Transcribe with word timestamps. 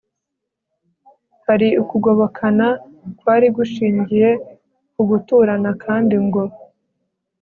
hari 1.45 1.67
ukugobokana 1.81 2.67
kwari 3.19 3.47
gushingiye 3.57 4.29
ku 4.93 5.01
guturana 5.09 5.71
kandi 5.83 6.15
ngo 6.25 6.43